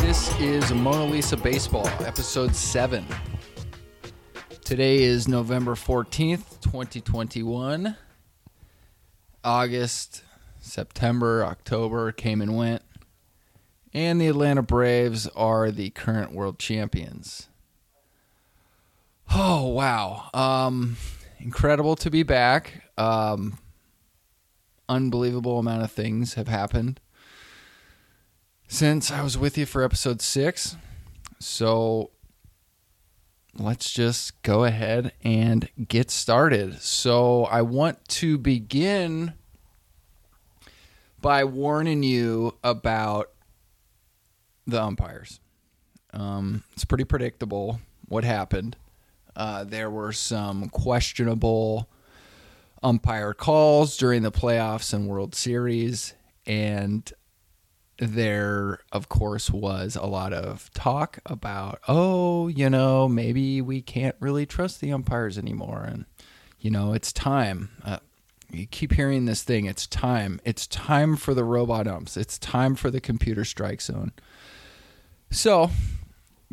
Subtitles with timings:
[0.00, 3.06] This is Mona Lisa Baseball, episode 7.
[4.62, 7.96] Today is November 14th, 2021.
[9.42, 10.24] August,
[10.58, 12.82] September, October came and went.
[13.94, 17.48] And the Atlanta Braves are the current world champions.
[19.34, 20.28] Oh, wow.
[20.34, 20.98] Um,
[21.38, 22.82] incredible to be back.
[22.98, 23.58] Um,
[24.86, 27.00] unbelievable amount of things have happened
[28.70, 30.76] since I was with you for episode six.
[31.40, 32.12] So
[33.58, 36.80] let's just go ahead and get started.
[36.80, 39.34] So I want to begin
[41.20, 43.30] by warning you about
[44.68, 45.40] the umpires.
[46.12, 48.76] Um, it's pretty predictable what happened.
[49.34, 51.88] Uh, there were some questionable
[52.84, 56.14] umpire calls during the playoffs and World Series,
[56.46, 57.12] and
[58.00, 64.16] there, of course, was a lot of talk about, oh, you know, maybe we can't
[64.20, 65.84] really trust the umpires anymore.
[65.86, 66.06] And,
[66.58, 67.70] you know, it's time.
[67.84, 67.98] Uh,
[68.50, 69.66] you keep hearing this thing.
[69.66, 70.40] It's time.
[70.44, 72.16] It's time for the robot umps.
[72.16, 74.12] It's time for the computer strike zone.
[75.30, 75.70] So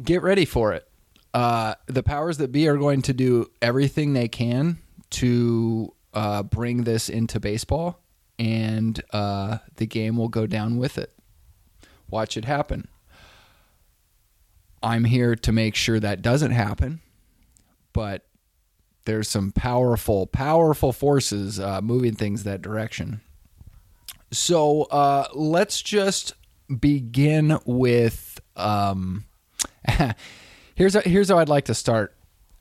[0.04, 0.88] get ready for it.
[1.34, 4.80] Uh, the powers that be are going to do everything they can
[5.12, 8.02] to uh, bring this into baseball,
[8.38, 11.14] and uh, the game will go down with it.
[12.10, 12.88] Watch it happen.
[14.82, 17.02] I'm here to make sure that doesn't happen,
[17.94, 18.26] but
[19.06, 23.22] there's some powerful, powerful forces uh, moving things that direction.
[24.32, 26.34] So uh, let's just
[26.80, 28.40] begin with.
[28.56, 29.26] Um,
[30.76, 32.16] here's here's how I'd like to start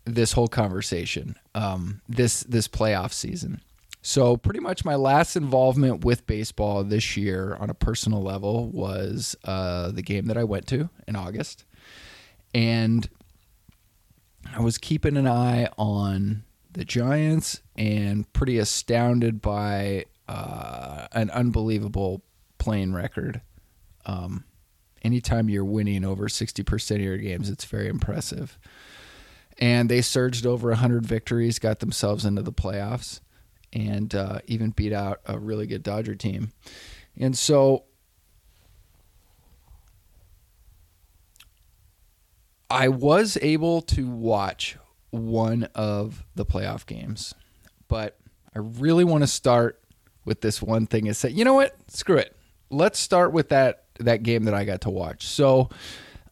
[0.04, 1.36] this whole conversation.
[1.54, 3.60] Um, this this playoff season.
[4.08, 9.34] So, pretty much my last involvement with baseball this year on a personal level was
[9.42, 11.64] uh, the game that I went to in August.
[12.54, 13.08] And
[14.54, 22.22] I was keeping an eye on the Giants and pretty astounded by uh, an unbelievable
[22.58, 23.40] playing record.
[24.06, 24.44] Um,
[25.02, 28.56] anytime you're winning over 60% of your games, it's very impressive.
[29.58, 33.18] And they surged over 100 victories, got themselves into the playoffs
[33.72, 36.52] and uh, even beat out a really good Dodger team.
[37.18, 37.84] And so
[42.70, 44.76] I was able to watch
[45.10, 47.34] one of the playoff games,
[47.88, 48.18] but
[48.54, 49.80] I really want to start
[50.24, 51.76] with this one thing and say, you know what?
[51.88, 52.36] Screw it.
[52.70, 55.26] Let's start with that that game that I got to watch.
[55.26, 55.70] So,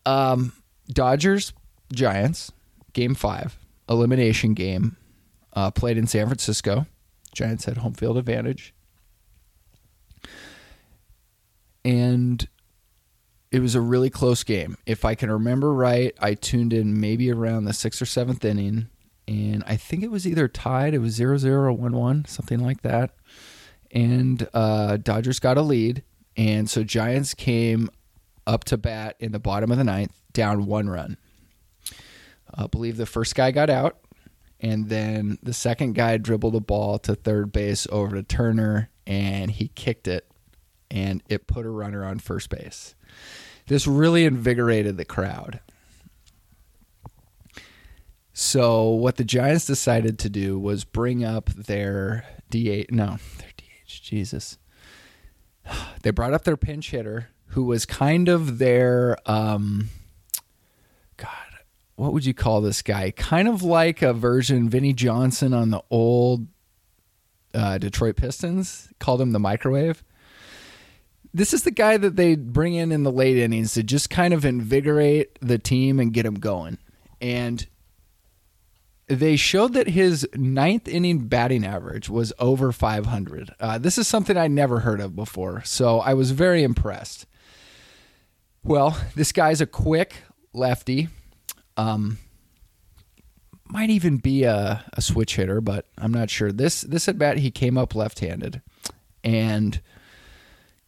[0.05, 0.53] um,
[0.89, 1.53] Dodgers
[1.93, 2.53] Giants
[2.93, 3.57] game five
[3.89, 4.97] elimination game
[5.55, 6.87] uh, played in San Francisco.
[7.35, 8.75] Giants had home field advantage.
[11.85, 12.49] And
[13.51, 14.79] it was a really close game.
[14.87, 18.89] If I can remember right, I tuned in maybe around the sixth or seventh inning,
[19.29, 22.61] and I think it was either tied, it was 0 0 or 1 1, something
[22.61, 23.15] like that.
[23.91, 26.03] And uh, Dodgers got a lead.
[26.37, 27.91] And so Giants came
[28.47, 31.17] up to bat in the bottom of the ninth, down one run.
[32.53, 33.99] I believe the first guy got out
[34.65, 39.51] and then the second guy dribbled the ball to third base over to Turner and
[39.51, 40.27] he kicked it
[40.91, 42.95] and it put a runner on first base.
[43.67, 45.61] This really invigorated the crowd.
[48.33, 54.03] So what the Giants decided to do was bring up their DH no, their DH,
[54.03, 54.57] Jesus.
[56.03, 59.91] They brought up their pinch hitter who was kind of their um
[61.97, 63.11] what would you call this guy?
[63.11, 66.47] Kind of like a version Vinnie Johnson on the old
[67.53, 68.89] uh, Detroit Pistons.
[68.99, 70.03] Called him the microwave.
[71.33, 74.33] This is the guy that they bring in in the late innings to just kind
[74.33, 76.79] of invigorate the team and get them going.
[77.21, 77.67] And
[79.07, 83.55] they showed that his ninth inning batting average was over 500.
[83.61, 87.27] Uh, this is something I never heard of before, so I was very impressed.
[88.63, 90.23] Well, this guy's a quick
[90.55, 91.09] lefty
[91.77, 92.19] um,
[93.67, 96.53] might even be a, a switch hitter, but I'm not sure.
[96.53, 98.63] This this at bat he came up left-handed,
[99.23, 99.81] and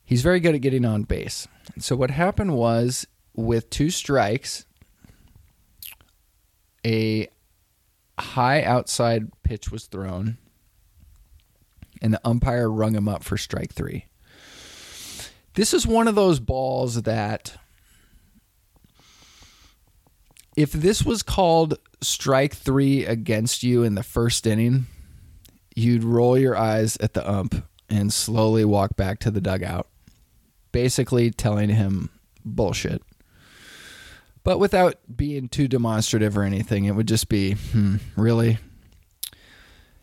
[0.05, 1.49] he's very good at getting on base.
[1.79, 4.67] So what happened was with two strikes,
[6.85, 7.29] a
[8.19, 10.39] high outside pitch was thrown,
[12.01, 14.07] and the umpire rung him up for strike three.
[15.55, 17.59] This is one of those balls that
[20.57, 24.87] if this was called strike three against you in the first inning,
[25.75, 29.87] you'd roll your eyes at the ump and slowly walk back to the dugout.
[30.73, 32.11] basically telling him
[32.45, 33.03] bullshit.
[34.45, 38.59] But without being too demonstrative or anything, it would just be, hmm, really?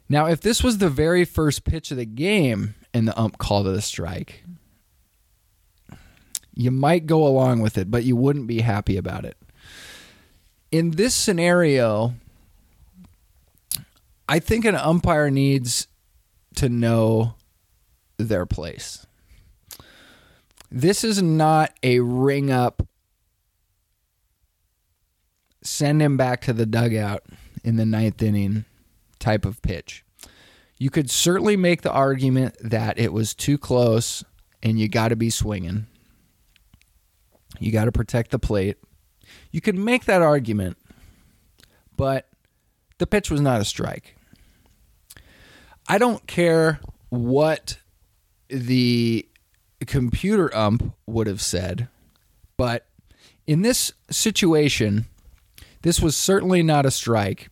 [0.10, 3.68] Now, if this was the very first pitch of the game and the ump called
[3.68, 4.44] it a strike,
[6.56, 9.38] you might go along with it, but you wouldn't be happy about it.
[10.74, 12.16] In this scenario,
[14.28, 15.88] I think an umpire needs
[16.56, 17.36] to know
[18.18, 19.06] their place.
[20.72, 22.88] This is not a ring up,
[25.62, 27.22] send him back to the dugout
[27.64, 28.66] in the ninth inning
[29.20, 30.04] type of pitch.
[30.80, 34.24] You could certainly make the argument that it was too close
[34.64, 35.86] and you got to be swinging.
[37.60, 38.78] You got to protect the plate.
[39.54, 40.78] You could make that argument,
[41.96, 42.28] but
[42.98, 44.18] the pitch was not a strike.
[45.88, 46.80] I don't care
[47.10, 47.78] what
[48.50, 49.28] the
[49.86, 51.88] computer ump would have said,
[52.58, 52.88] but
[53.46, 55.06] in this situation,
[55.84, 57.50] this was certainly not a strike,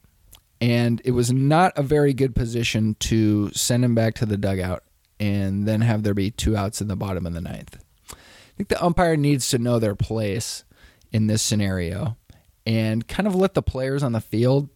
[0.59, 4.83] and it was not a very good position to send him back to the dugout
[5.19, 7.77] and then have there be two outs in the bottom of the ninth.
[8.11, 8.15] I
[8.57, 10.63] think the umpire needs to know their place
[11.11, 12.17] in this scenario
[12.65, 14.69] and kind of let the players on the field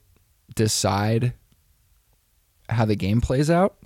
[0.53, 1.33] decide
[2.69, 3.77] how the game plays out.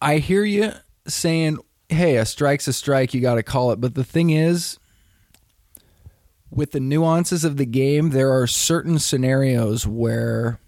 [0.00, 0.72] I hear you
[1.06, 3.80] saying, hey, a strike's a strike, you got to call it.
[3.80, 4.78] But the thing is,
[6.50, 10.58] with the nuances of the game, there are certain scenarios where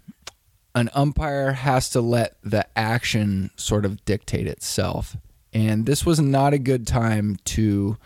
[0.75, 5.17] an umpire has to let the action sort of dictate itself.
[5.53, 7.97] And this was not a good time to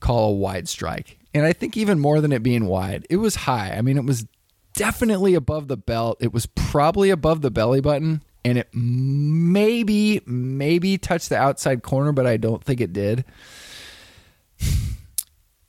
[0.00, 1.18] call a wide strike.
[1.34, 3.72] And I think even more than it being wide, it was high.
[3.76, 4.26] I mean, it was
[4.74, 6.18] definitely above the belt.
[6.20, 8.22] It was probably above the belly button.
[8.44, 13.24] And it maybe, maybe touched the outside corner, but I don't think it did.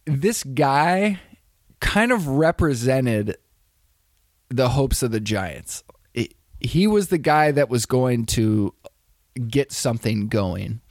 [0.05, 1.19] This guy
[1.79, 3.37] kind of represented
[4.49, 5.83] the hopes of the Giants.
[6.13, 8.73] It, he was the guy that was going to
[9.47, 10.81] get something going.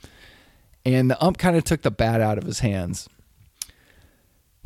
[0.85, 3.09] And the ump kind of took the bat out of his hands.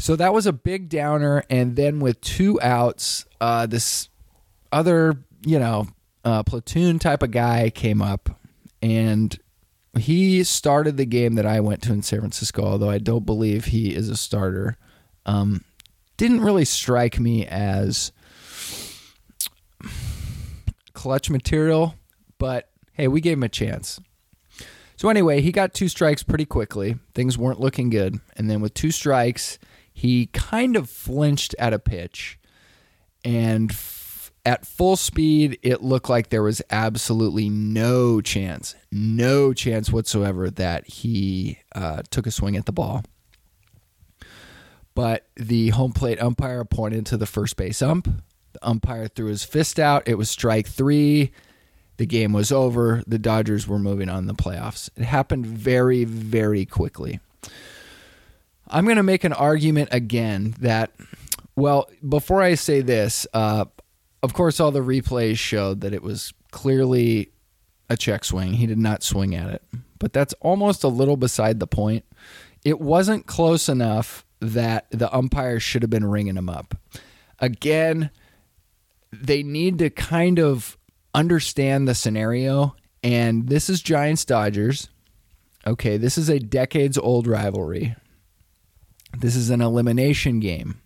[0.02, 1.44] So that was a big downer.
[1.48, 4.10] And then with two outs, uh, this
[4.72, 5.90] other, you know,
[6.26, 8.42] uh, platoon type of guy came up
[8.82, 9.38] and
[10.00, 13.66] he started the game that I went to in San Francisco, although I don't believe
[13.66, 14.76] he is a starter.
[15.28, 15.64] Um,
[16.18, 18.12] didn't really strike me as
[20.94, 21.94] clutch material,
[22.40, 24.00] but hey, we gave him a chance.
[24.96, 26.96] So anyway, he got two strikes pretty quickly.
[27.14, 28.20] Things weren't looking good.
[28.36, 29.60] And then with two strikes,
[30.02, 32.40] he kind of flinched at a pitch.
[33.24, 39.92] And f- at full speed, it looked like there was absolutely no chance, no chance
[39.92, 43.04] whatsoever that he uh, took a swing at the ball.
[44.96, 48.06] But the home plate umpire pointed to the first base ump.
[48.54, 50.08] The umpire threw his fist out.
[50.08, 51.32] It was strike three.
[51.98, 53.04] The game was over.
[53.06, 54.90] The Dodgers were moving on the playoffs.
[54.96, 57.20] It happened very, very quickly.
[58.72, 60.92] I'm going to make an argument again that,
[61.56, 63.66] well, before I say this, uh,
[64.24, 67.32] of course, all the replays showed that it was clearly
[67.90, 68.54] a check swing.
[68.54, 69.64] He did not swing at it,
[70.00, 72.06] but that's almost a little beside the point.
[72.64, 76.76] It wasn't close enough that the umpire should have been ringing him up.
[77.40, 78.10] Again,
[79.12, 80.78] they need to kind of
[81.14, 82.76] understand the scenario.
[83.04, 84.90] And this is Giants Dodgers.
[85.66, 87.96] Okay, this is a decades old rivalry.
[89.18, 90.82] This is an elimination game.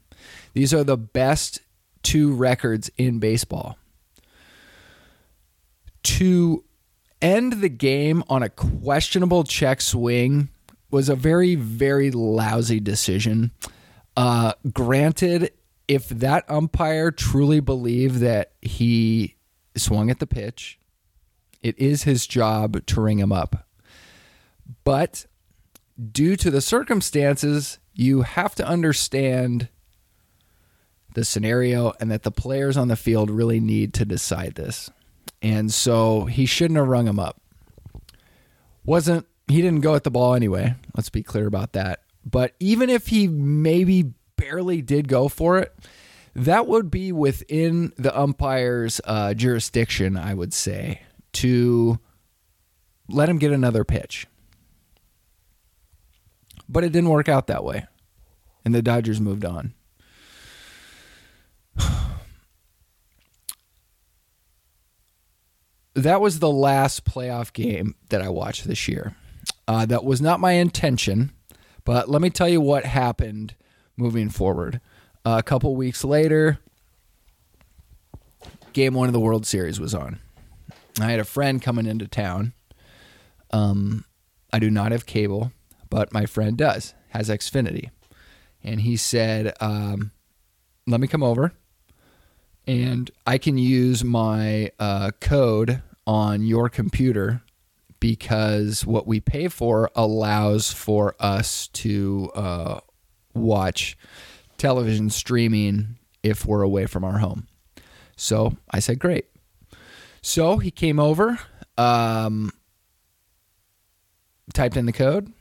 [0.53, 1.61] These are the best
[2.03, 3.77] two records in baseball.
[6.03, 6.63] To
[7.21, 10.49] end the game on a questionable check swing
[10.91, 13.51] was a very, very lousy decision.
[14.15, 15.51] Uh, granted,
[15.87, 19.35] if that umpire truly believed that he
[19.75, 20.79] swung at the pitch,
[21.61, 23.67] it is his job to ring him up.
[24.83, 25.25] But
[26.11, 29.69] due to the circumstances, you have to understand
[31.13, 34.91] the scenario and that the players on the field really need to decide this.
[35.41, 37.41] And so he shouldn't have rung him up.
[38.83, 40.75] Wasn't he didn't go at the ball anyway.
[40.95, 42.01] Let's be clear about that.
[42.25, 45.73] But even if he maybe barely did go for it,
[46.35, 51.01] that would be within the umpire's uh, jurisdiction, I would say,
[51.33, 51.99] to
[53.07, 54.27] let him get another pitch.
[56.67, 57.85] But it didn't work out that way.
[58.63, 59.73] And the Dodgers moved on.
[65.93, 69.15] that was the last playoff game that I watched this year.
[69.67, 71.31] Uh, that was not my intention,
[71.83, 73.55] but let me tell you what happened
[73.97, 74.79] moving forward.
[75.25, 76.59] Uh, a couple weeks later,
[78.73, 80.19] game one of the World Series was on.
[80.99, 82.53] I had a friend coming into town.
[83.51, 84.05] Um,
[84.53, 85.51] I do not have cable,
[85.89, 87.89] but my friend does, has Xfinity.
[88.63, 90.11] And he said, um,
[90.87, 91.53] let me come over
[92.67, 97.41] and I can use my uh, code on your computer
[97.99, 102.79] because what we pay for allows for us to uh,
[103.33, 103.97] watch
[104.57, 107.47] television streaming if we're away from our home.
[108.15, 109.25] So I said, great.
[110.21, 111.39] So he came over,
[111.77, 112.51] um,
[114.53, 115.31] typed in the code,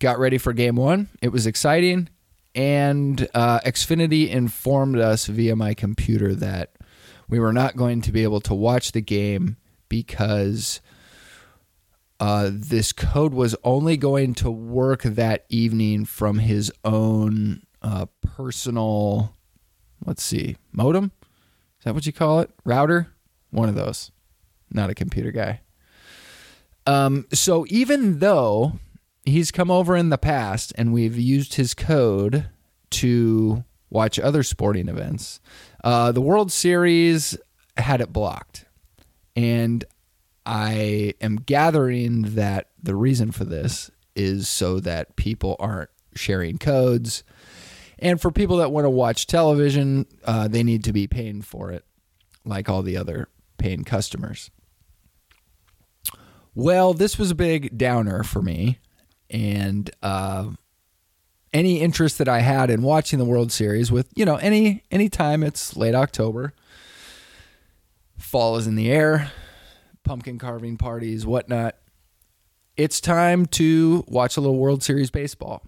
[0.00, 1.08] got ready for game one.
[1.22, 2.08] It was exciting.
[2.54, 6.72] And uh, Xfinity informed us via my computer that
[7.28, 9.56] we were not going to be able to watch the game
[9.88, 10.80] because
[12.18, 19.36] uh, this code was only going to work that evening from his own uh, personal,
[20.04, 21.12] let's see, modem?
[21.78, 22.50] Is that what you call it?
[22.64, 23.08] Router?
[23.50, 24.10] One of those.
[24.72, 25.60] Not a computer guy.
[26.86, 28.80] Um, so even though
[29.24, 32.48] he's come over in the past and we've used his code
[32.90, 35.40] to watch other sporting events,
[35.84, 37.36] uh, the World Series
[37.76, 38.66] had it blocked.
[39.36, 39.84] And
[40.46, 47.22] I am gathering that the reason for this is so that people aren't sharing codes.
[47.98, 51.70] And for people that want to watch television, uh, they need to be paying for
[51.70, 51.84] it,
[52.44, 54.50] like all the other paying customers.
[56.54, 58.78] Well, this was a big downer for me.
[59.30, 60.50] And uh,
[61.52, 65.08] any interest that I had in watching the World Series with, you know, any any
[65.08, 66.52] time it's late October,
[68.18, 69.32] fall is in the air,
[70.04, 71.76] pumpkin carving parties, whatnot.
[72.76, 75.62] It's time to watch a little World Series baseball.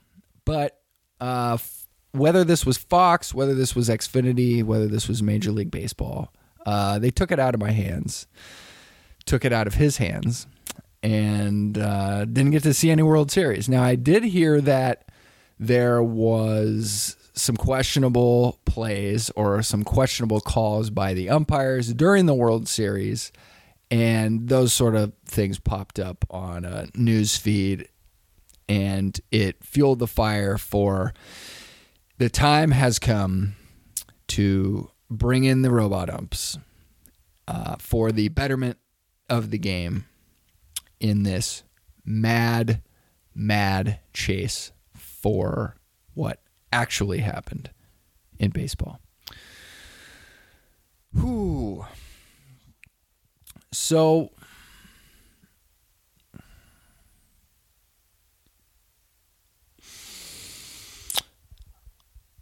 [0.45, 0.81] But
[1.21, 5.71] uh, f- whether this was Fox, whether this was Xfinity, whether this was Major League
[5.71, 6.33] Baseball,
[6.65, 8.27] uh, they took it out of my hands,
[9.27, 10.47] took it out of his hands,
[11.03, 13.69] and uh, didn't get to see any World Series.
[13.69, 15.11] Now, I did hear that
[15.59, 22.69] there was some questionable plays or some questionable calls by the umpires during the World
[22.69, 23.33] Series,
[23.91, 27.89] and those sort of things popped up on a news feed,
[28.69, 31.13] and it fueled the fire for
[32.19, 33.55] the time has come
[34.29, 36.59] to bring in the robot umps
[37.49, 38.79] uh, for the betterment
[39.29, 40.07] of the game
[41.03, 41.65] in this
[42.05, 42.81] mad,
[43.35, 45.77] mad chase for
[46.15, 46.41] what
[46.73, 47.71] actually happened
[48.39, 49.01] in baseball.
[51.13, 51.85] Whew.
[53.73, 54.31] So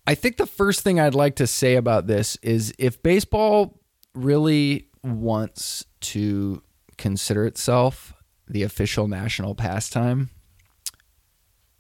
[0.06, 3.80] I think the first thing I'd like to say about this is if baseball
[4.14, 6.62] really wants to
[6.98, 8.12] consider itself
[8.50, 10.30] the official national pastime,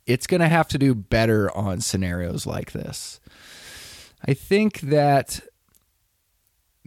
[0.06, 3.20] it's going to have to do better on scenarios like this.
[4.26, 5.40] I think that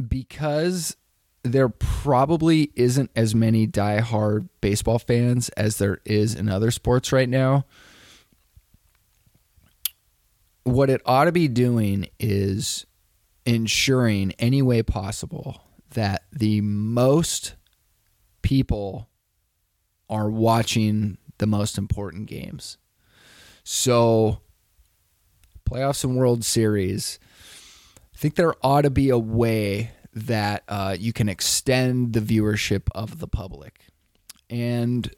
[0.07, 0.95] because
[1.43, 7.29] there probably isn't as many die-hard baseball fans as there is in other sports right
[7.29, 7.65] now.
[10.63, 12.85] What it ought to be doing is
[13.45, 15.61] ensuring any way possible
[15.91, 17.55] that the most
[18.41, 19.09] people
[20.09, 22.77] are watching the most important games.
[23.63, 24.39] So,
[25.69, 27.19] playoffs and World Series,
[28.13, 32.83] I think there ought to be a way that uh, you can extend the viewership
[32.93, 33.85] of the public.
[34.49, 35.13] And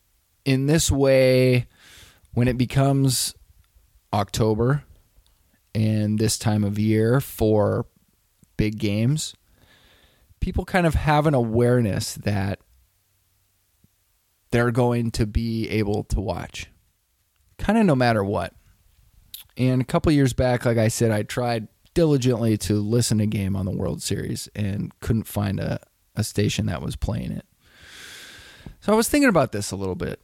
[0.46, 1.68] in this way,
[2.34, 3.34] when it becomes
[4.14, 4.84] October
[5.74, 7.88] and this time of year for
[8.56, 9.36] big games,
[10.40, 12.60] people kind of have an awareness that
[14.52, 16.70] they're going to be able to watch
[17.58, 18.54] kind of no matter what.
[19.58, 23.28] And a couple years back, like I said, I tried diligently to listen to a
[23.28, 25.80] game on the World Series and couldn't find a,
[26.16, 27.46] a station that was playing it.
[28.82, 30.20] So I was thinking about this a little bit.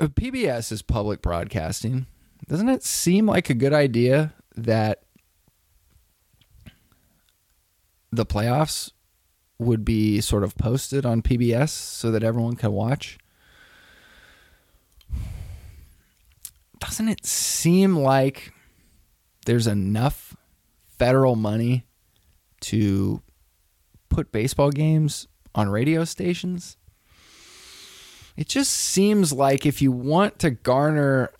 [0.00, 2.06] Uh, PBS is public broadcasting.
[2.48, 5.02] Doesn't it seem like a good idea that
[8.10, 8.92] the playoffs
[9.58, 13.18] would be sort of posted on PBS so that everyone can watch?
[16.80, 18.52] doesn't it seem like
[19.46, 20.36] there's enough
[20.98, 21.86] federal money
[22.60, 23.22] to
[24.10, 26.76] put baseball games on radio stations?
[28.36, 31.30] it just seems like if you want to garner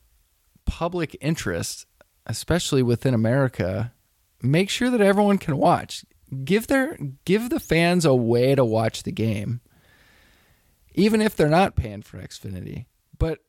[0.64, 1.87] public interest,
[2.26, 3.92] especially within America,
[4.42, 6.04] make sure that everyone can watch.
[6.45, 9.61] Give their give the fans a way to watch the game.
[10.95, 12.87] Even if they're not paying for Xfinity.
[13.19, 13.41] But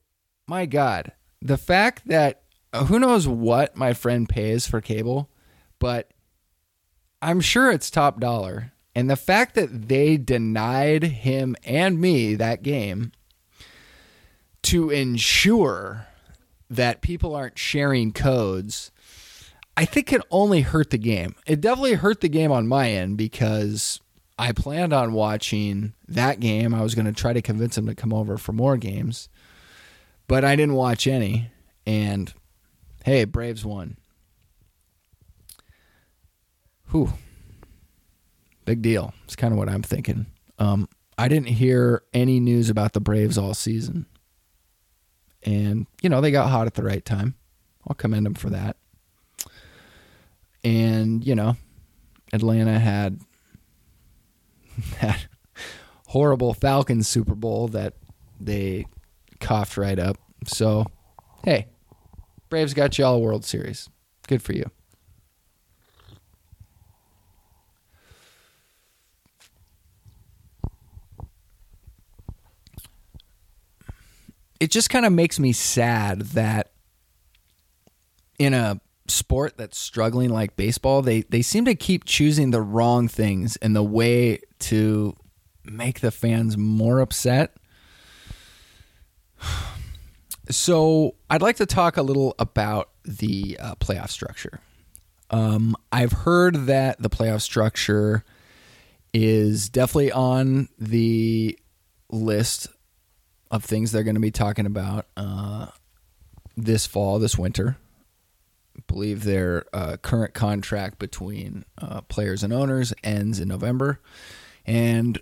[0.48, 1.12] my god,
[1.42, 2.42] the fact that
[2.74, 5.30] uh, who knows what my friend pays for cable,
[5.80, 6.12] but
[7.22, 8.72] I'm sure it's top dollar.
[8.94, 13.12] And the fact that they denied him and me that game
[14.64, 16.08] to ensure
[16.70, 18.92] that people aren't sharing codes,
[19.78, 21.36] I think it only hurt the game.
[21.46, 24.00] It definitely hurt the game on my end because
[24.38, 26.74] I planned on watching that game.
[26.74, 29.28] I was going to try to convince him to come over for more games,
[30.28, 31.50] but I didn't watch any.
[31.86, 32.34] And
[33.04, 33.98] hey, Braves won.
[36.92, 37.14] Whew.
[38.64, 39.14] Big deal.
[39.26, 40.26] It's kind of what I'm thinking.
[40.58, 44.06] Um, I didn't hear any news about the Braves all season.
[45.44, 47.36] And, you know, they got hot at the right time.
[47.88, 48.78] I'll commend them for that.
[50.66, 51.56] And, you know,
[52.34, 53.22] Atlanta had
[55.02, 55.28] that
[56.08, 57.94] horrible Falcons Super Bowl that
[58.40, 58.88] they
[59.40, 60.18] coughed right up.
[60.46, 60.88] So,
[61.46, 61.68] hey,
[62.50, 63.90] Braves got you all a World Series.
[64.28, 64.70] Good for you.
[74.60, 76.72] it just kind of makes me sad that
[78.40, 83.08] in a sport that's struggling like baseball, they they seem to keep choosing the wrong
[83.08, 85.16] things and the way to
[85.64, 87.56] make the fans more upset.
[90.52, 94.60] So, I'd like to talk a little about the uh, playoff structure.
[95.32, 98.24] Um, I've heard that the playoff structure
[99.12, 101.58] is definitely on the
[102.12, 102.68] list
[103.50, 105.68] of things they're going to be talking about uh,
[106.56, 107.78] this fall, this winter.
[108.96, 114.00] Believe their uh, current contract between uh, players and owners ends in November.
[114.66, 115.22] And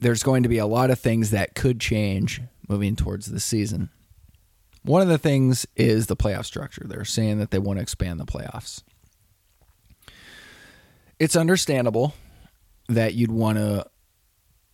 [0.00, 3.90] there's going to be a lot of things that could change moving towards the season.
[4.82, 6.82] One of the things is the playoff structure.
[6.84, 8.82] They're saying that they want to expand the playoffs.
[11.20, 12.12] It's understandable
[12.88, 13.86] that you'd want to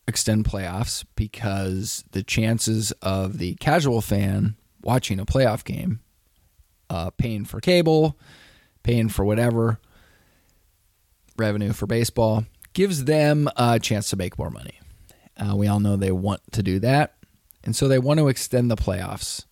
[0.08, 6.00] extend playoffs because the chances of the casual fan watching a playoff game,
[6.90, 8.18] uh, paying for cable,
[8.82, 9.80] paying for whatever
[11.38, 14.78] revenue for baseball, gives them a chance to make more money.
[15.38, 17.14] Uh, we all know they want to do that,
[17.64, 19.46] and so they want to extend the playoffs.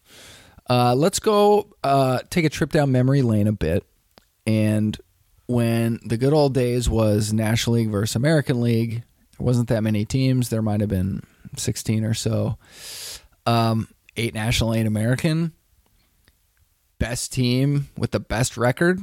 [0.68, 3.84] Uh, let's go uh, take a trip down memory lane a bit.
[4.46, 4.98] And
[5.46, 9.02] when the good old days was National League versus American League,
[9.38, 10.50] there wasn't that many teams.
[10.50, 11.22] There might have been
[11.56, 12.58] 16 or so.
[13.46, 15.52] Um, eight National, eight American.
[16.98, 19.00] Best team with the best record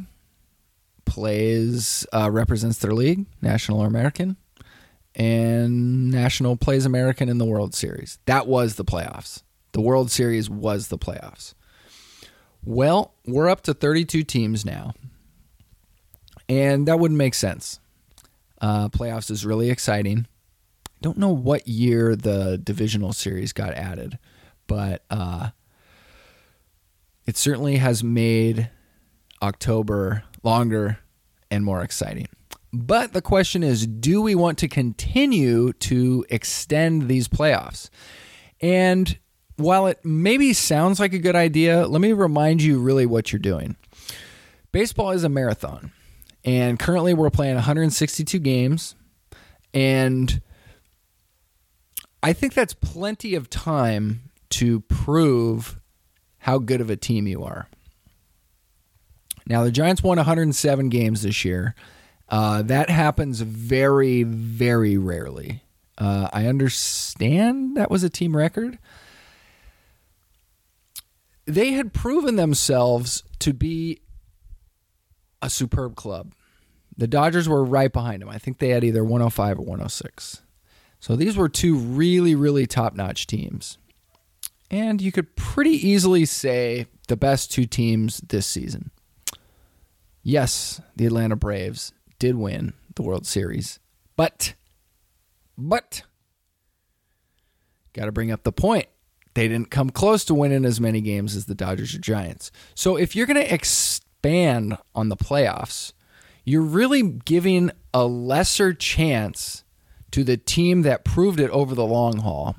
[1.06, 4.38] plays uh, represents their league, National or American,
[5.14, 8.20] and National plays American in the World Series.
[8.26, 9.44] That was the playoffs.
[9.72, 11.54] The World Series was the playoffs.
[12.66, 14.94] Well, we're up to 32 teams now,
[16.50, 17.80] and that wouldn't make sense.
[18.60, 20.28] Uh, playoffs is really exciting.
[21.02, 24.18] Don't know what year the divisional series got added,
[24.66, 25.50] but uh,
[27.26, 28.70] it certainly has made
[29.42, 31.00] October longer
[31.50, 32.28] and more exciting.
[32.72, 37.90] But the question is do we want to continue to extend these playoffs?
[38.62, 39.18] And
[39.58, 43.40] while it maybe sounds like a good idea, let me remind you really what you're
[43.40, 43.78] doing.
[44.72, 45.92] Baseball is a marathon.
[46.44, 48.96] And currently we're playing 162 games.
[49.74, 50.42] And
[52.22, 55.80] I think that's plenty of time to prove
[56.46, 57.68] how good of a team you are.
[59.48, 61.74] Now, the Giants won 107 games this year.
[62.30, 65.64] Uh, that happens very, very rarely.
[65.98, 68.78] Uh, I understand that was a team record.
[71.46, 74.02] They had proven themselves to be
[75.42, 76.36] a superb club.
[76.96, 78.30] The Dodgers were right behind them.
[78.30, 80.44] I think they had either 105 or 106.
[81.00, 83.80] So these were two really, really top notch teams.
[84.72, 88.92] And you could pretty easily say the best two teams this season.
[90.24, 93.80] Yes, the Atlanta Braves did win the World Series,
[94.16, 94.56] but,
[95.58, 96.02] but,
[97.94, 98.88] got to bring up the point.
[99.36, 102.52] They didn't come close to winning as many games as the Dodgers or Giants.
[102.74, 105.94] So if you're going to expand on the playoffs,
[106.46, 109.64] you're really giving a lesser chance
[110.12, 112.56] to the team that proved it over the long haul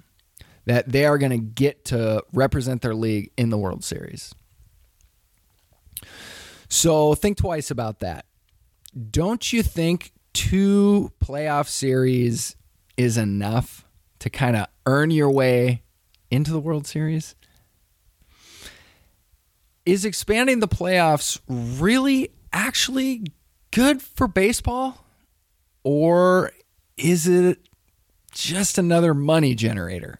[0.66, 4.34] that they are going to get to represent their league in the World Series.
[6.68, 8.26] So think twice about that.
[9.10, 12.56] Don't you think two playoff series
[12.96, 13.86] is enough
[14.18, 15.82] to kind of earn your way
[16.30, 17.34] into the World Series?
[19.84, 23.24] Is expanding the playoffs really actually
[23.70, 25.04] good for baseball?
[25.84, 26.50] Or
[26.96, 27.60] is it
[28.32, 30.18] just another money generator?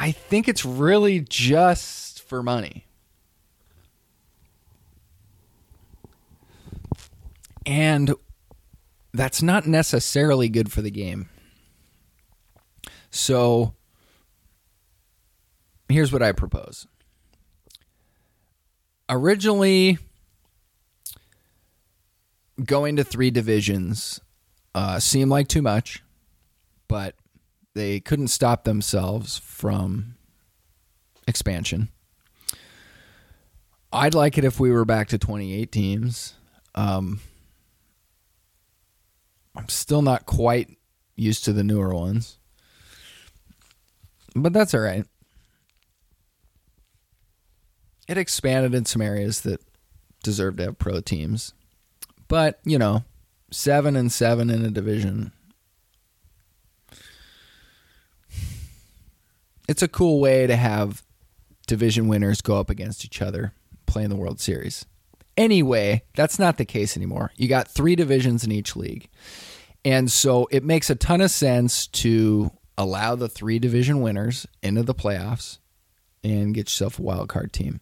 [0.00, 2.86] I think it's really just for money.
[7.66, 8.14] And
[9.12, 11.28] that's not necessarily good for the game.
[13.10, 13.74] So
[15.88, 16.86] here's what I propose.
[19.08, 19.98] Originally,
[22.64, 24.20] going to three divisions
[24.76, 26.04] uh, seemed like too much,
[26.86, 27.16] but
[27.74, 30.16] they couldn't stop themselves from
[31.26, 31.88] expansion.
[33.92, 36.34] I'd like it if we were back to 28 teams.
[36.74, 37.20] Um,
[39.56, 40.76] I'm still not quite
[41.16, 42.38] used to the newer ones,
[44.34, 45.04] but that's all right.
[48.06, 49.60] It expanded in some areas that
[50.22, 51.52] deserve to have pro teams.
[52.26, 53.04] But, you know,
[53.50, 55.32] seven and seven in a division.
[59.68, 61.02] It's a cool way to have
[61.66, 63.52] division winners go up against each other,
[63.86, 64.86] play in the World Series.
[65.36, 67.30] Anyway, that's not the case anymore.
[67.36, 69.08] You got three divisions in each league.
[69.84, 74.82] And so it makes a ton of sense to allow the three division winners into
[74.82, 75.58] the playoffs
[76.24, 77.80] and get yourself a wild card team.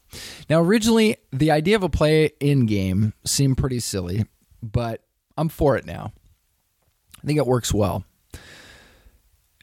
[0.51, 4.27] Now, originally, the idea of a play in game seemed pretty silly
[4.72, 5.03] but
[5.37, 6.12] I'm for it now.
[7.22, 8.05] I think it works well.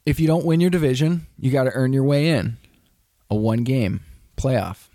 [0.06, 2.58] If you don't win your division, you got to earn your way in
[3.30, 4.02] a one game
[4.38, 4.88] playoff.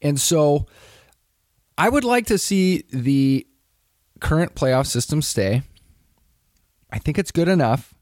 [0.00, 0.66] And so
[1.76, 3.46] I would like to see the
[4.20, 5.62] current playoff system stay.
[6.90, 7.94] I think it's good enough.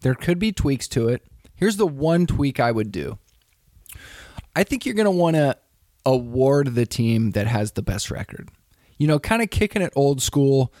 [0.00, 1.22] There could be tweaks to it.
[1.56, 3.18] Here's the one tweak I would do
[4.56, 5.56] I think you're going to want to
[6.06, 8.50] award the team that has the best record
[8.98, 10.72] you know, kind of kicking it old school.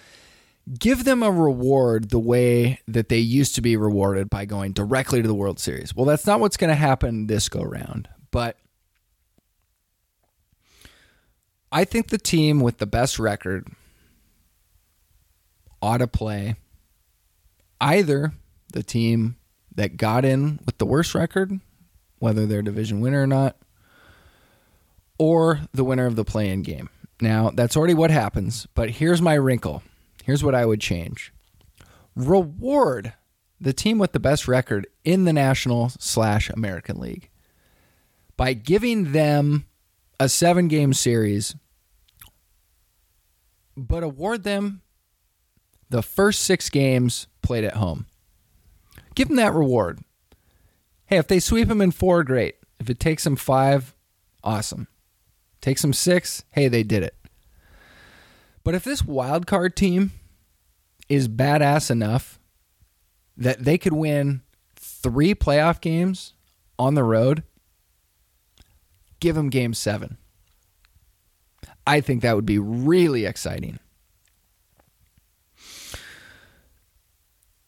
[0.78, 5.20] Give them a reward the way that they used to be rewarded by going directly
[5.20, 5.94] to the World Series.
[5.94, 8.56] Well, that's not what's going to happen this go round, but
[11.70, 13.68] I think the team with the best record
[15.82, 16.56] ought to play
[17.80, 18.32] either
[18.72, 19.36] the team
[19.74, 21.60] that got in with the worst record,
[22.20, 23.56] whether they're division winner or not,
[25.18, 26.88] or the winner of the play in game.
[27.20, 29.82] Now, that's already what happens, but here's my wrinkle.
[30.24, 31.32] Here's what I would change
[32.16, 33.12] reward
[33.60, 37.28] the team with the best record in the National slash American League
[38.36, 39.66] by giving them
[40.18, 41.54] a seven game series,
[43.76, 44.80] but award them
[45.90, 48.06] the first six games played at home.
[49.14, 50.00] Give them that reward.
[51.04, 52.56] Hey, if they sweep them in four, great.
[52.80, 53.94] If it takes them five,
[54.42, 54.88] awesome.
[55.60, 56.44] Take some six.
[56.50, 57.14] Hey, they did it.
[58.64, 60.12] But if this wild card team
[61.08, 62.40] is badass enough
[63.36, 64.42] that they could win
[64.74, 66.32] three playoff games
[66.78, 67.42] on the road,
[69.20, 70.16] give them game seven.
[71.86, 73.78] I think that would be really exciting.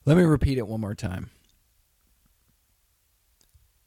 [0.06, 1.30] Let me repeat it one more time.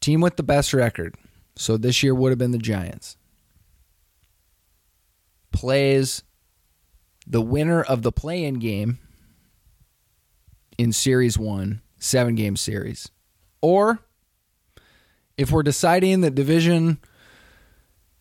[0.02, 1.16] Team with the best record.
[1.56, 3.18] So this year would have been the Giants
[5.52, 6.24] plays
[7.30, 8.98] the winner of the play in game
[10.78, 13.10] in Series 1, seven game series.
[13.62, 14.00] Or
[15.38, 16.98] if we're deciding that division,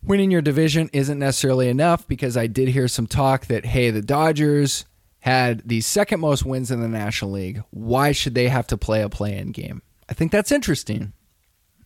[0.03, 4.03] winning your division isn't necessarily enough, because I did hear some talk that, hey, the
[4.03, 4.85] Dodgers
[5.21, 7.63] had the second most wins in the National League.
[7.71, 9.83] Why should they have to play a play in game?
[10.09, 11.13] I think that's interesting.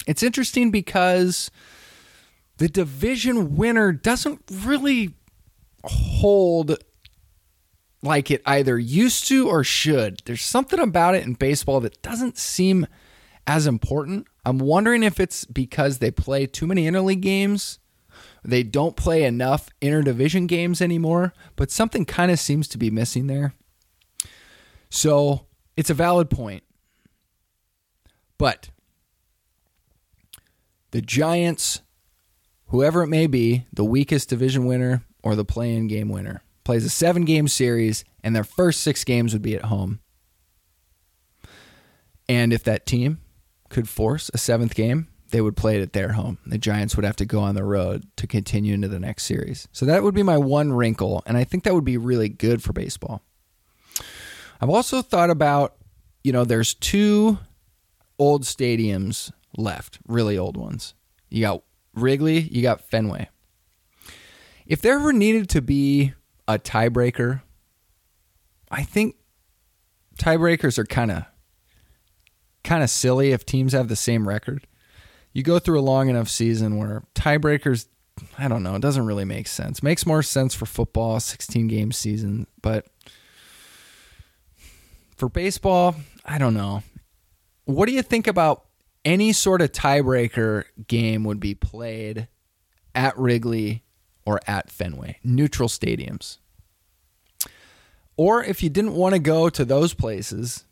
[0.06, 1.50] It's interesting because
[2.58, 5.14] the division winner doesn't really
[5.84, 6.76] hold
[8.02, 10.22] like it either used to or should.
[10.24, 12.86] There's something about it in baseball that doesn't seem
[13.46, 14.26] as important.
[14.44, 17.78] I'm wondering if it's because they play too many interleague games.
[18.44, 23.28] They don't play enough interdivision games anymore, but something kind of seems to be missing
[23.28, 23.54] there.
[24.90, 26.64] So it's a valid point.
[28.36, 28.70] But
[30.90, 31.82] the Giants,
[32.66, 36.42] whoever it may be, the weakest division winner, or the play in game winner.
[36.64, 40.00] Plays a seven game series, and their first six games would be at home.
[42.28, 43.20] And if that team
[43.68, 46.38] could force a seventh game, they would play it at their home.
[46.46, 49.66] The Giants would have to go on the road to continue into the next series.
[49.72, 52.62] So that would be my one wrinkle, and I think that would be really good
[52.62, 53.22] for baseball.
[54.60, 55.74] I've also thought about,
[56.22, 57.38] you know, there's two
[58.18, 60.94] old stadiums left, really old ones.
[61.28, 61.62] You got
[61.94, 63.28] Wrigley, you got Fenway.
[64.66, 66.12] If there ever needed to be
[66.54, 67.42] a tiebreaker,
[68.70, 69.16] I think
[70.18, 71.24] tiebreakers are kind of
[72.64, 74.66] kind of silly if teams have the same record.
[75.32, 77.86] You go through a long enough season where tiebreakers
[78.38, 79.82] I don't know, it doesn't really make sense.
[79.82, 82.86] Makes more sense for football, 16 game season, but
[85.16, 86.82] for baseball, I don't know.
[87.64, 88.64] What do you think about
[89.04, 92.28] any sort of tiebreaker game would be played
[92.94, 93.82] at Wrigley
[94.26, 96.38] or at Fenway, neutral stadiums?
[98.16, 100.64] Or if you didn't want to go to those places,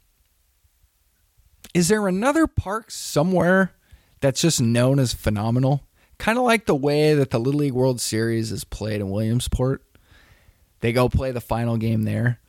[1.75, 3.73] is there another park somewhere
[4.21, 5.87] that's just known as phenomenal?
[6.19, 9.83] Kind of like the way that the Little League World Series is played in Williamsport.
[10.81, 12.41] They go play the final game there.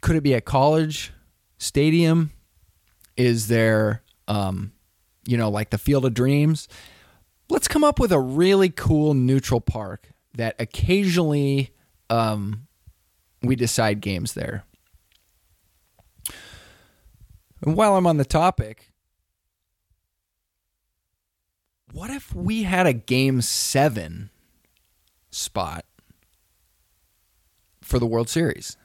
[0.00, 1.12] Could it be a college
[1.58, 2.30] stadium?
[3.16, 4.72] Is there, um,
[5.26, 6.68] you know, like the Field of Dreams?
[7.48, 11.70] Let's come up with a really cool neutral park that occasionally
[12.10, 12.67] um,
[13.42, 14.64] we decide games there.
[17.62, 18.90] And while I'm on the topic,
[21.92, 24.30] what if we had a game seven
[25.30, 25.84] spot
[27.82, 28.76] for the World Series?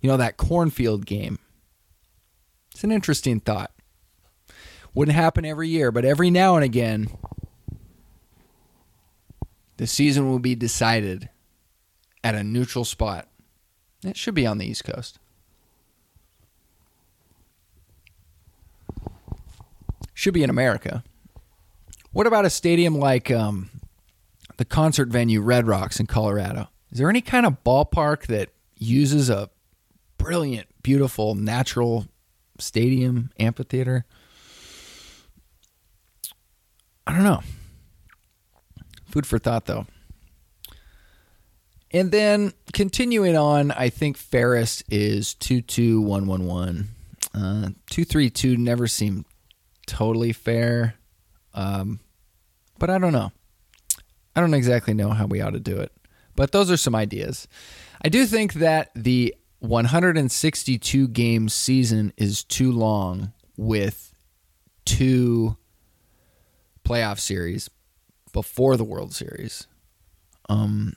[0.00, 1.38] You know, that cornfield game.
[2.72, 3.72] It's an interesting thought.
[4.94, 7.08] Wouldn't happen every year, but every now and again,
[9.78, 11.28] the season will be decided
[12.22, 13.28] at a neutral spot.
[14.04, 15.18] It should be on the East Coast.
[20.14, 21.04] Should be in America.
[22.12, 23.70] What about a stadium like um,
[24.56, 26.68] the concert venue Red Rocks in Colorado?
[26.90, 29.50] Is there any kind of ballpark that uses a
[30.16, 32.06] brilliant, beautiful, natural
[32.58, 34.04] stadium, amphitheater?
[37.06, 37.42] I don't know.
[39.06, 39.86] Food for thought, though.
[41.90, 46.88] And then continuing on, I think Ferris is 22111.
[47.34, 49.24] Uh, 232 never seemed
[49.86, 50.94] totally fair.
[51.54, 52.00] Um,
[52.78, 53.32] but I don't know.
[54.36, 55.92] I don't exactly know how we ought to do it.
[56.36, 57.48] But those are some ideas.
[58.04, 64.14] I do think that the 162 game season is too long with
[64.84, 65.56] two
[66.84, 67.68] playoff series
[68.32, 69.66] before the World Series.
[70.48, 70.94] Um,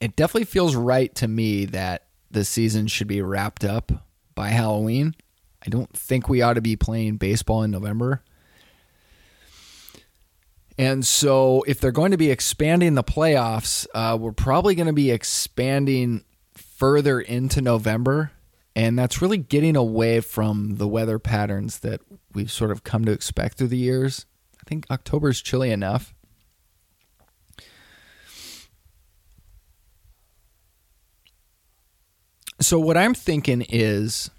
[0.00, 3.92] it definitely feels right to me that the season should be wrapped up
[4.34, 5.14] by Halloween.
[5.64, 8.22] I don't think we ought to be playing baseball in November.
[10.78, 14.94] And so, if they're going to be expanding the playoffs, uh, we're probably going to
[14.94, 18.32] be expanding further into November.
[18.74, 22.00] And that's really getting away from the weather patterns that
[22.32, 24.24] we've sort of come to expect through the years.
[24.58, 26.14] I think October is chilly enough.
[32.60, 34.30] So, what I'm thinking is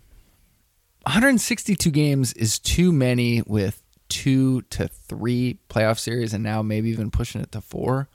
[1.03, 7.09] 162 games is too many with two to three playoff series, and now maybe even
[7.09, 8.09] pushing it to four.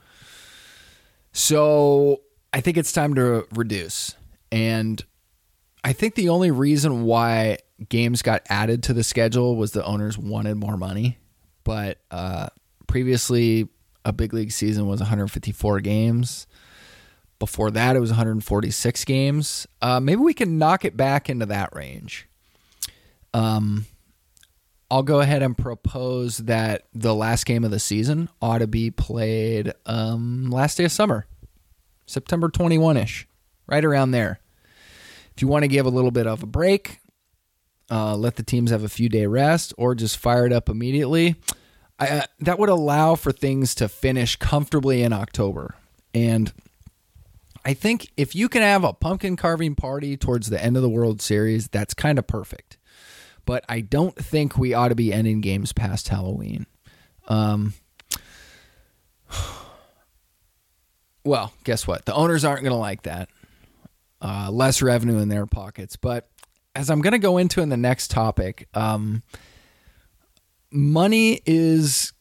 [1.33, 2.21] So,
[2.53, 4.15] I think it's time to reduce.
[4.49, 5.03] And
[5.83, 7.57] I think the only reason why
[7.89, 11.17] games got added to the schedule was the owners wanted more money.
[11.65, 12.47] But uh,
[12.87, 13.67] previously,
[14.05, 16.47] a big league season was 154 games.
[17.39, 19.67] Before that, it was 146 games.
[19.81, 22.27] Uh, maybe we can knock it back into that range.
[23.33, 23.85] Um,
[24.89, 28.89] I'll go ahead and propose that the last game of the season ought to be
[28.89, 31.27] played um, last day of summer,
[32.05, 33.27] September 21 ish,
[33.67, 34.39] right around there.
[35.35, 36.99] If you want to give a little bit of a break,
[37.91, 41.35] uh, let the teams have a few day rest, or just fire it up immediately,
[41.99, 45.75] I, uh, that would allow for things to finish comfortably in October.
[46.13, 46.51] And
[47.67, 50.89] I think if you can have a pumpkin carving party towards the end of the
[50.89, 52.77] World Series, that's kind of perfect.
[53.43, 56.65] But I don't think we ought to be ending games past Halloween.
[57.27, 57.73] Um,
[61.25, 62.05] well, guess what?
[62.05, 63.27] The owners aren't going to like that.
[64.21, 65.97] Uh, less revenue in their pockets.
[65.97, 66.29] But
[66.73, 69.23] as I'm going to go into in the next topic, um,
[70.71, 72.13] money is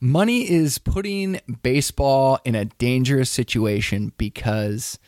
[0.00, 4.98] money is putting baseball in a dangerous situation because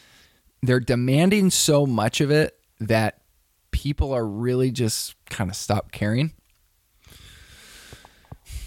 [0.63, 3.21] they're demanding so much of it that
[3.71, 6.33] people are really just kind of stop caring.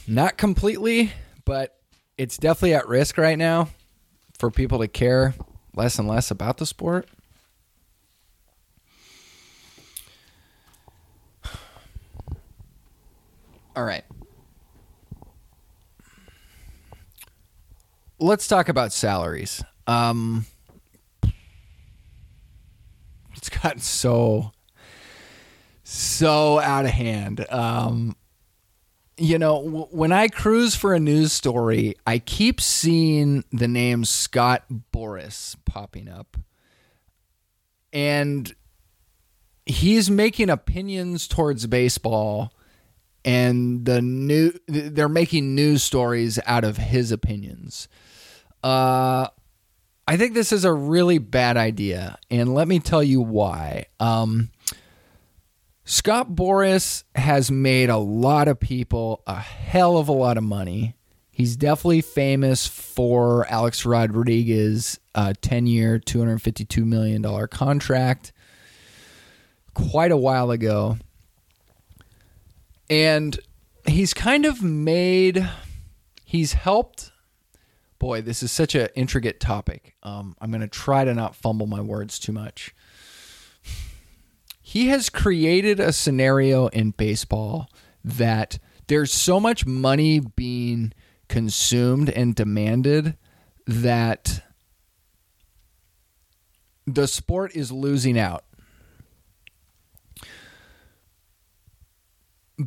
[0.08, 1.12] Not completely,
[1.46, 1.78] but
[2.18, 3.70] it's definitely at risk right now
[4.38, 5.34] for people to care
[5.76, 7.08] less and less about the sport.
[13.76, 14.04] All right.
[18.24, 19.62] Let's talk about salaries.
[19.86, 20.46] Um,
[23.36, 24.54] it's gotten so
[25.84, 27.46] so out of hand.
[27.52, 28.16] Um,
[29.18, 34.06] you know, w- when I cruise for a news story, I keep seeing the name
[34.06, 36.38] Scott Boras popping up.
[37.92, 38.56] And
[39.66, 42.54] he's making opinions towards baseball
[43.26, 47.90] and the new they're making news stories out of his opinions.
[48.64, 49.28] Uh
[50.06, 53.86] I think this is a really bad idea, and let me tell you why.
[54.02, 54.52] Um,
[55.86, 60.96] Scott Boras has made a lot of people a hell of a lot of money.
[61.32, 68.34] He's definitely famous for Alex Rodriguez' uh, 10 year, $252 million contract
[69.74, 70.98] quite a while ago.
[72.90, 73.40] And
[73.88, 75.50] he's kind of made,
[76.24, 77.13] he's helped.
[78.04, 79.96] Boy, this is such an intricate topic.
[80.04, 82.76] Um, I'm going to try to not fumble my words too much
[84.74, 87.70] he has created a scenario in baseball
[88.04, 90.94] that there's so much money being
[91.28, 93.18] consumed and demanded
[93.68, 94.42] that
[96.88, 98.46] the sport is losing out.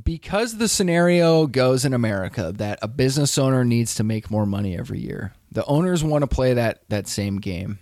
[0.04, 4.76] Because the scenario goes in America that a business owner needs to make more money
[4.76, 7.78] every year, the owners want to play that, that same game.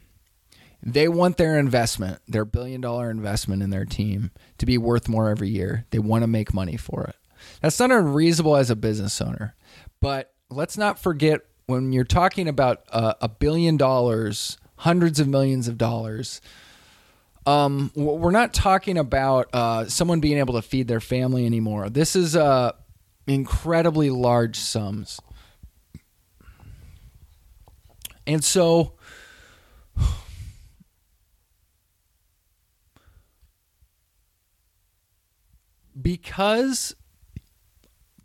[0.83, 5.31] They want their investment, their billion dollar investment in their team to be worth more
[5.31, 5.87] every year.
[5.91, 7.17] They want to make money for it.
[7.63, 9.55] That's not unreasonable as a business owner.
[10.01, 15.69] But let's not forget when you're talking about uh, a billion dollars, hundreds of millions
[15.69, 16.43] of dollars,
[17.47, 21.91] um, we're not talking about uh, someone being able to feed their family anymore.
[21.91, 22.73] This is uh,
[23.27, 25.21] incredibly large sums.
[28.27, 28.95] And so
[36.01, 36.97] because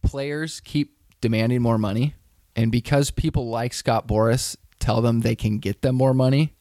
[0.01, 2.15] players keep demanding more money
[2.55, 6.53] and because people like Scott Boras tell them they can get them more money,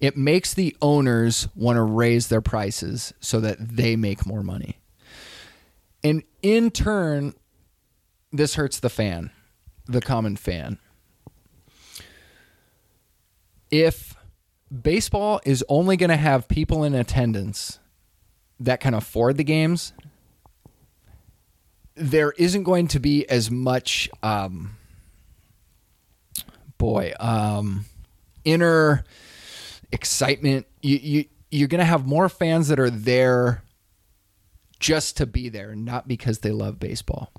[0.00, 4.78] it makes the owners want to raise their prices so that they make more money.
[6.04, 7.34] And in turn,
[8.32, 9.30] this hurts the fan,
[9.86, 10.78] the common fan.
[13.70, 14.14] If
[14.82, 17.78] baseball is only going to have people in attendance
[18.60, 19.92] that can afford the games
[21.96, 24.76] there isn't going to be as much um,
[26.78, 27.86] boy um,
[28.44, 29.04] inner
[29.92, 33.62] excitement you, you you're to have more fans that are there
[34.80, 37.32] just to be there not because they love baseball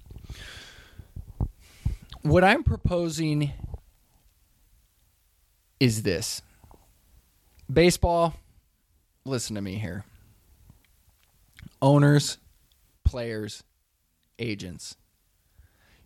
[2.21, 3.51] what i'm proposing
[5.79, 6.41] is this
[7.71, 8.33] baseball
[9.25, 10.03] listen to me here
[11.81, 12.37] owners
[13.03, 13.63] players
[14.39, 14.95] agents.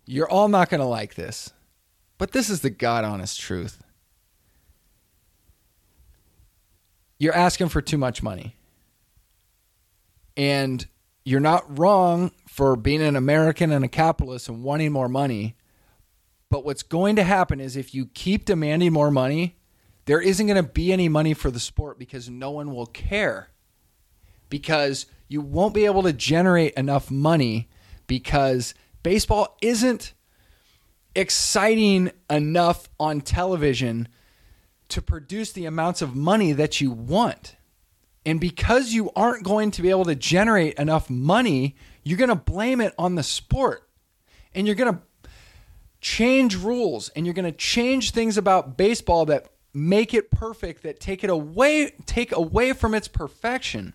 [0.06, 1.54] You're all not going to like this,
[2.18, 3.82] but this is the God honest truth.
[7.22, 8.56] You're asking for too much money.
[10.36, 10.84] And
[11.24, 15.56] you're not wrong for being an American and a capitalist and wanting more money.
[16.50, 19.60] But what's going to happen is if you keep demanding more money,
[20.06, 23.50] there isn't going to be any money for the sport because no one will care.
[24.50, 27.70] Because you won't be able to generate enough money
[28.08, 30.14] because baseball isn't
[31.14, 34.08] exciting enough on television
[34.92, 37.56] to produce the amounts of money that you want.
[38.26, 42.36] And because you aren't going to be able to generate enough money, you're going to
[42.36, 43.88] blame it on the sport.
[44.54, 45.02] And you're going to
[46.02, 51.00] change rules and you're going to change things about baseball that make it perfect that
[51.00, 53.94] take it away take away from its perfection.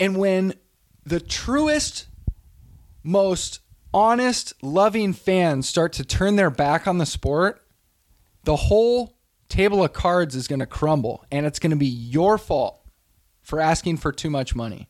[0.00, 0.54] And when
[1.04, 2.08] the truest,
[3.02, 3.60] most
[3.92, 7.62] honest, loving fans start to turn their back on the sport,
[8.44, 9.16] the whole
[9.48, 11.24] table of cards is going to crumble.
[11.30, 12.80] And it's going to be your fault
[13.42, 14.88] for asking for too much money.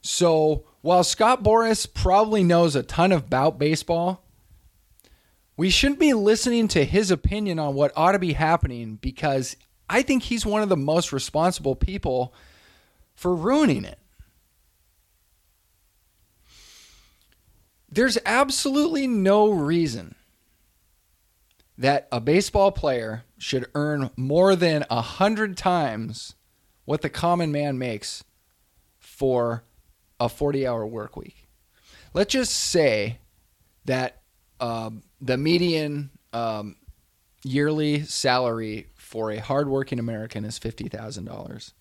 [0.00, 4.24] So while Scott Boras probably knows a ton about baseball,
[5.56, 9.56] we shouldn't be listening to his opinion on what ought to be happening because
[9.90, 12.32] I think he's one of the most responsible people
[13.14, 13.98] for ruining it.
[17.90, 20.14] There's absolutely no reason
[21.78, 26.34] that a baseball player should earn more than a hundred times
[26.84, 28.24] what the common man makes
[28.98, 29.64] for
[30.18, 31.48] a 40 hour work week.
[32.12, 33.18] Let's just say
[33.84, 34.22] that
[34.60, 36.76] um, the median um,
[37.44, 41.72] yearly salary for a hardworking American is $50,000.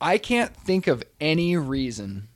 [0.00, 2.28] I can't think of any reason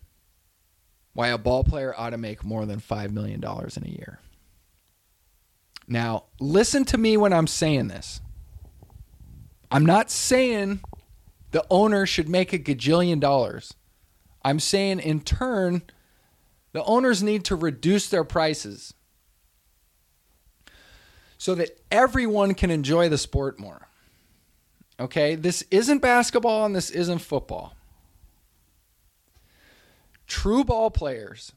[1.17, 4.19] why a ball player ought to make more than $5 million in a year.
[5.89, 8.21] Now, listen to me when I'm saying this.
[9.71, 10.81] I'm not saying
[11.53, 13.73] the owner should make a gajillion dollars.
[14.45, 15.83] I'm saying, in turn,
[16.73, 18.93] the owners need to reduce their prices
[21.39, 23.89] so that everyone can enjoy the sport more.
[25.01, 25.35] Okay?
[25.35, 27.76] This isn't basketball and this isn't football.
[30.27, 31.53] True ball players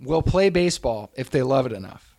[0.00, 2.16] will play baseball if they love it enough.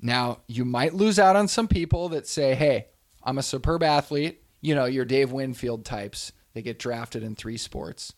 [0.00, 2.86] Now, you might lose out on some people that say, hey,
[3.22, 4.42] I'm a superb athlete.
[4.60, 6.32] You know, your Dave Winfield types.
[6.54, 8.12] They get drafted in three sports.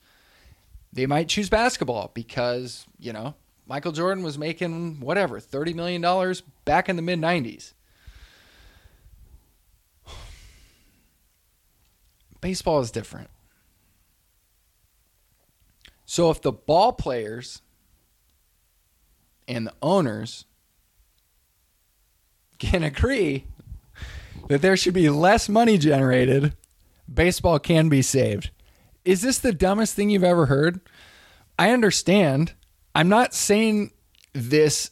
[0.93, 3.35] They might choose basketball because, you know,
[3.67, 7.75] Michael Jordan was making whatever, $30 million back in the mid 90s.
[12.41, 13.29] Baseball is different.
[16.11, 17.61] So if the ball players
[19.47, 20.47] and the owners
[22.59, 23.45] can agree
[24.49, 26.55] that there should be less money generated,
[27.13, 28.51] baseball can be saved.
[29.05, 30.81] Is this the dumbest thing you've ever heard?
[31.59, 32.55] I understand.
[32.95, 33.93] I'm not saying
[34.33, 34.91] this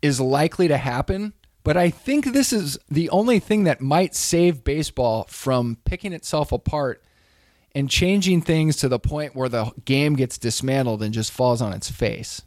[0.00, 1.34] is likely to happen,
[1.64, 6.50] but I think this is the only thing that might save baseball from picking itself
[6.50, 7.02] apart
[7.76, 11.74] and changing things to the point where the game gets dismantled and just falls on
[11.74, 12.40] its face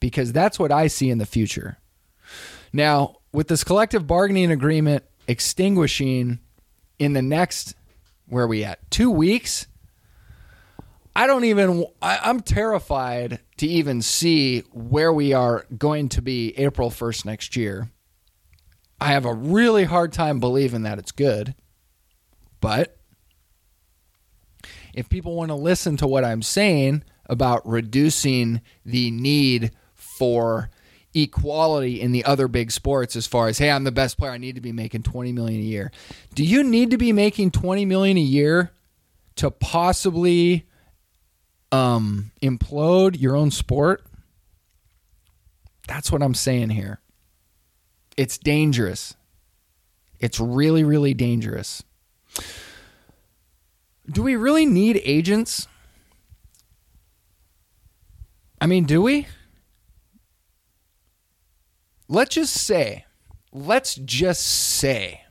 [0.00, 1.78] because that's what I see in the future.
[2.74, 6.40] Now, with this collective bargaining agreement extinguishing
[6.98, 7.74] in the next,
[8.26, 8.90] where are we at?
[8.90, 9.66] Two weeks?
[11.16, 16.52] I don't even, I, I'm terrified to even see where we are going to be
[16.58, 17.88] April 1st next year.
[19.00, 21.54] I have a really hard time believing that it's good.
[22.60, 22.98] But
[24.96, 30.70] if people want to listen to what I'm saying about reducing the need for
[31.14, 34.38] equality in the other big sports as far as hey I'm the best player I
[34.38, 35.92] need to be making 20 million a year.
[36.34, 38.72] Do you need to be making 20 million a year
[39.36, 40.66] to possibly
[41.70, 44.04] um implode your own sport?
[45.86, 47.00] That's what I'm saying here.
[48.16, 49.14] It's dangerous.
[50.18, 51.84] It's really really dangerous.
[54.10, 55.66] Do we really need agents?
[58.60, 59.26] I mean, do we?
[62.08, 63.04] let's just say,
[63.52, 65.22] let's just say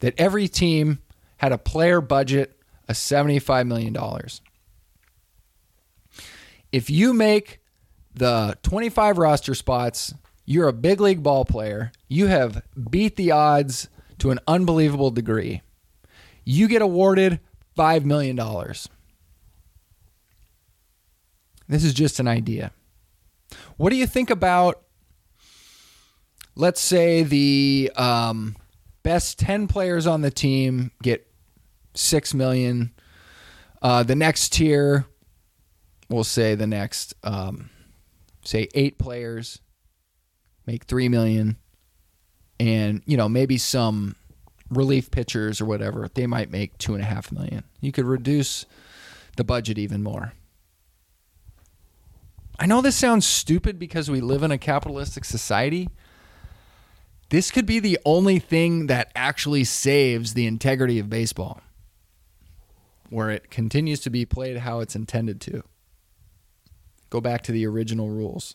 [0.00, 1.00] that every team
[1.38, 2.58] had a player budget
[2.88, 3.96] of $75 million.
[6.70, 7.60] If you make
[8.14, 10.14] the 25 roster spots,
[10.44, 11.92] you're a big league ball player.
[12.08, 15.62] You have beat the odds to an unbelievable degree.
[16.44, 17.40] You get awarded
[17.76, 18.36] $5 million.
[21.68, 22.72] This is just an idea.
[23.76, 24.82] What do you think about
[26.54, 28.56] let's say the um,
[29.02, 31.26] best 10 players on the team get
[31.94, 32.92] 6 million
[33.80, 35.06] uh, the next tier
[36.08, 37.70] we'll say the next um,
[38.44, 39.60] say eight players
[40.66, 41.56] make 3 million
[42.60, 44.14] and you know maybe some
[44.74, 48.66] relief pitchers or whatever they might make two and a half million you could reduce
[49.36, 50.32] the budget even more
[52.58, 55.88] i know this sounds stupid because we live in a capitalistic society
[57.32, 61.62] this could be the only thing that actually saves the integrity of baseball,
[63.08, 65.62] where it continues to be played how it's intended to.
[67.08, 68.54] Go back to the original rules.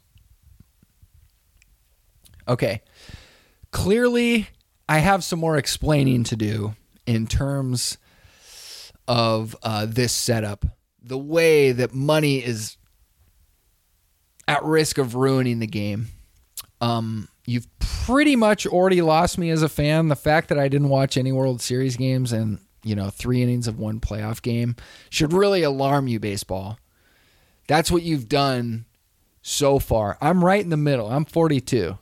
[2.47, 2.83] Okay.
[3.71, 4.49] Clearly,
[4.89, 6.75] I have some more explaining to do
[7.05, 7.97] in terms
[9.07, 10.65] of uh, this setup.
[11.01, 12.77] The way that money is
[14.47, 16.07] at risk of ruining the game.
[16.79, 20.07] Um, you've pretty much already lost me as a fan.
[20.07, 23.67] The fact that I didn't watch any World Series games and, you know, three innings
[23.67, 24.75] of one playoff game
[25.09, 26.77] should really alarm you, baseball.
[27.67, 28.85] That's what you've done
[29.41, 30.17] so far.
[30.21, 31.09] I'm right in the middle.
[31.09, 31.97] I'm 42.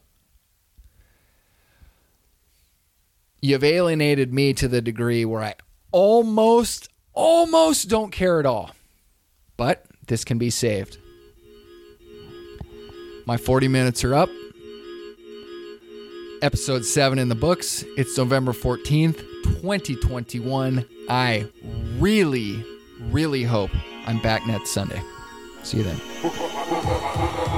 [3.46, 5.54] You've alienated me to the degree where I
[5.92, 8.72] almost, almost don't care at all.
[9.56, 10.98] But this can be saved.
[13.28, 14.30] My 40 minutes are up.
[16.42, 17.86] Episode 7 in the books.
[17.98, 19.20] It's November 14th,
[19.62, 20.84] 2021.
[21.08, 21.48] I
[22.00, 22.66] really,
[23.12, 23.70] really hope
[24.08, 25.04] I'm back next Sunday.
[25.62, 27.52] See you then.